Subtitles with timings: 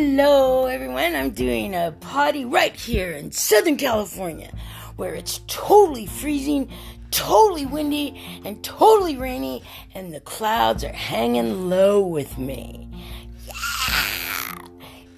[0.00, 1.16] Hello, everyone.
[1.16, 4.52] I'm doing a potty right here in Southern California
[4.94, 6.70] where it's totally freezing,
[7.10, 9.64] totally windy, and totally rainy,
[9.96, 12.88] and the clouds are hanging low with me.
[13.44, 14.68] Yeah!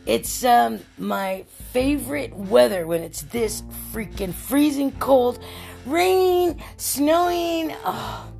[0.06, 1.44] It's um, my
[1.74, 3.62] favorite weather when it's this
[3.92, 5.40] freaking freezing cold,
[5.84, 7.76] rain, snowing.
[7.84, 8.32] Oh,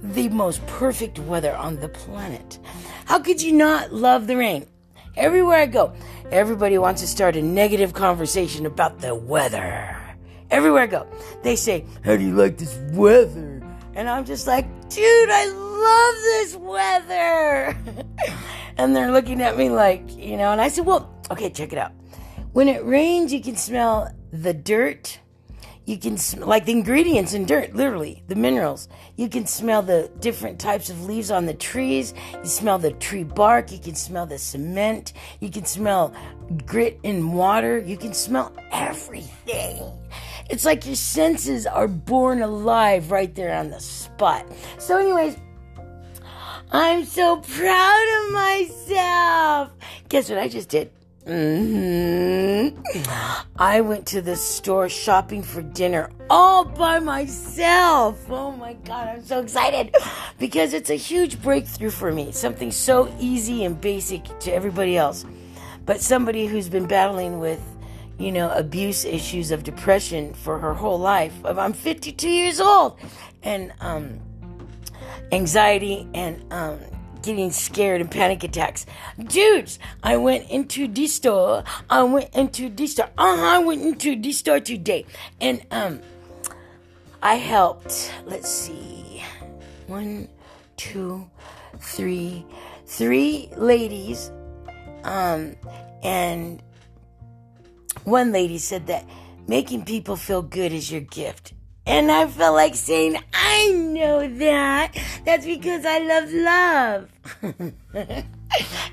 [0.00, 2.58] the most perfect weather on the planet.
[3.04, 4.66] How could you not love the rain?
[5.16, 5.94] Everywhere I go,
[6.30, 9.96] everybody wants to start a negative conversation about the weather.
[10.50, 11.06] Everywhere I go,
[11.42, 13.62] they say, How do you like this weather?
[13.94, 17.78] And I'm just like, Dude, I love this weather.
[18.76, 21.78] and they're looking at me like, you know, and I said, Well, okay, check it
[21.78, 21.92] out.
[22.52, 25.18] When it rains, you can smell the dirt
[25.86, 28.88] you can smell like the ingredients in dirt, literally the minerals.
[29.14, 32.12] You can smell the different types of leaves on the trees.
[32.34, 33.70] You smell the tree bark.
[33.70, 35.12] You can smell the cement.
[35.38, 36.12] You can smell
[36.66, 37.78] grit in water.
[37.78, 39.80] You can smell everything.
[40.50, 44.44] It's like your senses are born alive right there on the spot.
[44.78, 45.36] So, anyways,
[46.72, 49.70] I'm so proud of myself.
[50.08, 50.90] Guess what I just did?
[51.26, 53.02] Mm-hmm.
[53.56, 58.30] I went to the store shopping for dinner all by myself.
[58.30, 59.92] Oh my God, I'm so excited
[60.38, 62.30] because it's a huge breakthrough for me.
[62.30, 65.24] Something so easy and basic to everybody else.
[65.84, 67.60] But somebody who's been battling with,
[68.18, 71.34] you know, abuse issues of depression for her whole life.
[71.44, 73.00] I'm 52 years old
[73.42, 74.20] and, um,
[75.32, 76.78] anxiety and, um,
[77.26, 78.86] getting scared and panic attacks.
[79.18, 81.64] Dudes, I went into the store.
[81.90, 83.10] I went into the store.
[83.18, 83.42] Uh huh.
[83.42, 85.04] I went into the store today,
[85.40, 86.00] and um,
[87.22, 88.12] I helped.
[88.24, 89.22] Let's see,
[89.88, 90.28] one,
[90.76, 91.28] two,
[91.80, 92.46] three,
[92.86, 94.30] three ladies,
[95.02, 95.56] um,
[96.02, 96.62] and
[98.04, 99.04] one lady said that
[99.48, 101.52] making people feel good is your gift.
[101.86, 104.96] And I felt like saying, I know that.
[105.24, 108.24] That's because I love love.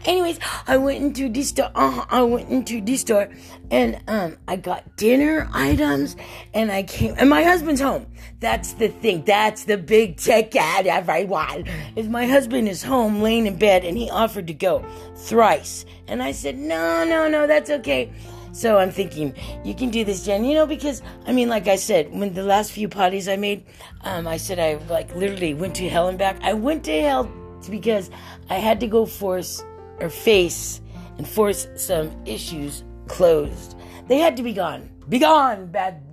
[0.05, 1.71] Anyways, I went into the store.
[1.73, 3.29] Uh, I went into the store,
[3.71, 6.15] and um, I got dinner items,
[6.53, 7.15] and I came.
[7.17, 8.07] And my husband's home.
[8.39, 9.23] That's the thing.
[9.25, 11.65] That's the big ticket, everyone.
[11.95, 14.83] Is my husband is home, laying in bed, and he offered to go
[15.15, 18.11] thrice, and I said, no, no, no, that's okay.
[18.53, 20.45] So I'm thinking, you can do this, Jen.
[20.45, 23.65] You know, because I mean, like I said, when the last few potties I made,
[24.01, 26.37] um, I said I like literally went to hell and back.
[26.43, 27.23] I went to hell
[27.69, 28.11] because
[28.49, 29.63] I had to go force
[29.99, 30.81] or face
[31.17, 33.75] and force some issues closed.
[34.07, 34.89] They had to be gone.
[35.09, 36.03] Be gone, bad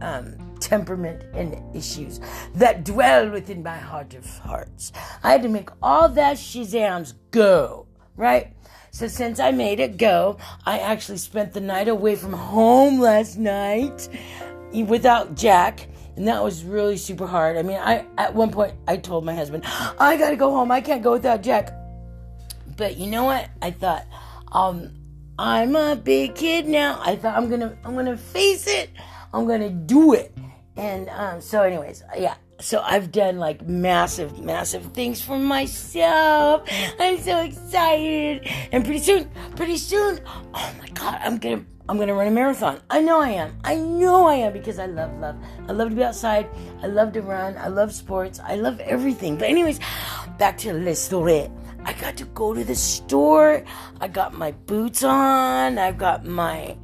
[0.00, 2.20] um, temperament and issues
[2.54, 4.92] that dwell within my heart of hearts.
[5.22, 7.86] I had to make all that shazams go,
[8.16, 8.54] right?
[8.94, 13.36] So since I made it go, I actually spent the night away from home last
[13.36, 14.08] night
[14.72, 15.88] without Jack.
[16.14, 17.56] And that was really super hard.
[17.56, 20.70] I mean, I at one point I told my husband, I gotta go home.
[20.70, 21.74] I can't go without Jack.
[22.76, 23.50] But you know what?
[23.60, 24.06] I thought,
[24.52, 24.94] um,
[25.40, 27.00] I'm a big kid now.
[27.04, 28.90] I thought I'm gonna I'm gonna face it.
[29.32, 30.32] I'm gonna do it.
[30.76, 36.68] And um, so, anyways, yeah, so I've done like massive, massive things for myself.
[36.98, 38.48] I'm so excited.
[38.72, 40.20] And pretty soon, pretty soon,
[40.54, 42.80] oh my god, I'm gonna I'm gonna run a marathon.
[42.88, 43.58] I know I am.
[43.64, 45.36] I know I am because I love love.
[45.68, 46.48] I love to be outside.
[46.82, 47.56] I love to run.
[47.58, 48.40] I love sports.
[48.42, 49.36] I love everything.
[49.36, 49.80] But anyways,
[50.38, 51.50] back to the story.
[51.84, 53.62] I got to go to the store.
[54.00, 55.76] I got my boots on.
[55.76, 56.78] I've got my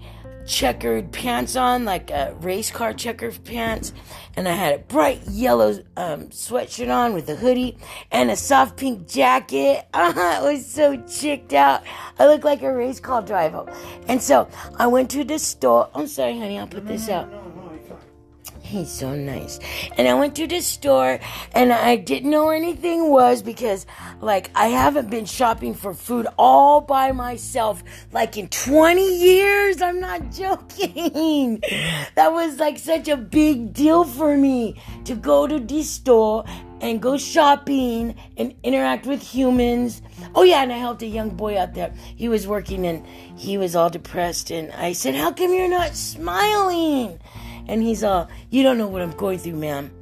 [0.50, 3.92] checkered pants on, like a race car checkered pants,
[4.36, 7.78] and I had a bright yellow um, sweatshirt on with a hoodie
[8.10, 9.86] and a soft pink jacket.
[10.00, 11.82] Uh-huh, was so chicked out.
[12.18, 13.70] I looked like a race car driver.
[14.08, 15.88] And so I went to the store.
[15.94, 17.30] I'm sorry, honey, I'll put this out.
[18.70, 19.58] He's so nice.
[19.98, 21.18] And I went to the store
[21.52, 23.84] and I didn't know where anything was because,
[24.20, 27.82] like, I haven't been shopping for food all by myself
[28.12, 29.82] like in 20 years.
[29.82, 31.60] I'm not joking.
[32.14, 36.44] That was like such a big deal for me to go to the store
[36.80, 40.00] and go shopping and interact with humans.
[40.36, 41.92] Oh, yeah, and I helped a young boy out there.
[42.14, 43.04] He was working and
[43.36, 44.52] he was all depressed.
[44.52, 47.18] And I said, How come you're not smiling?
[47.70, 49.92] And he's all, You don't know what I'm going through, ma'am.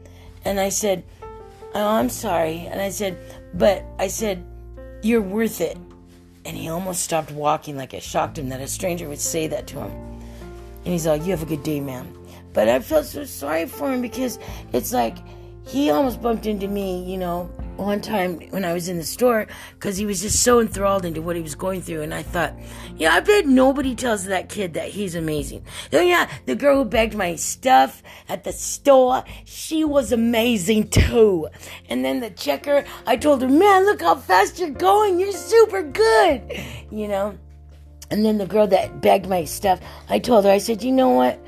[0.42, 1.04] And I said,
[1.74, 2.60] Oh, I'm sorry.
[2.60, 3.18] And I said,
[3.52, 4.42] But I said,
[5.02, 5.76] You're worth it.
[6.46, 9.66] And he almost stopped walking like it shocked him that a stranger would say that
[9.66, 9.90] to him.
[9.90, 12.10] And he's all, You have a good day, ma'am.
[12.54, 14.38] But I felt so sorry for him because
[14.72, 15.18] it's like
[15.66, 19.46] he almost bumped into me, you know, one time when I was in the store
[19.74, 22.02] because he was just so enthralled into what he was going through.
[22.02, 22.54] And I thought,
[22.96, 25.64] yeah, I bet nobody tells that kid that he's amazing.
[25.92, 31.48] Oh, yeah, the girl who begged my stuff at the store, she was amazing too.
[31.88, 35.20] And then the checker, I told her, man, look how fast you're going.
[35.20, 36.42] You're super good,
[36.90, 37.38] you know.
[38.10, 41.10] And then the girl that begged my stuff, I told her, I said, you know
[41.10, 41.38] what?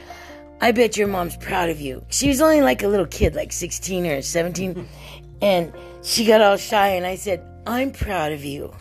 [0.63, 2.05] I bet your mom's proud of you.
[2.11, 4.89] She was only like a little kid, like 16 or 17.
[5.43, 5.73] And
[6.03, 8.75] she got all shy, and I said, I'm proud of you.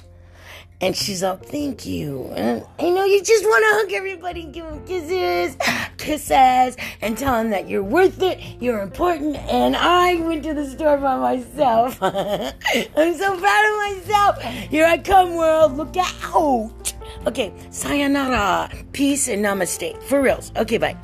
[0.82, 2.32] And she's all, thank you.
[2.36, 5.56] And I know you just want to hug everybody, and give them kisses,
[5.98, 9.38] kisses, and tell them that you're worth it, you're important.
[9.38, 11.98] And I went to the store by myself.
[12.02, 14.42] I'm so proud of myself.
[14.44, 15.78] Here I come, world.
[15.78, 16.94] Look out.
[17.26, 18.70] Okay, sayonara.
[18.92, 20.02] Peace and namaste.
[20.04, 20.52] For reals.
[20.58, 20.98] Okay, bye.